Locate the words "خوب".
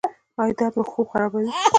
0.91-1.05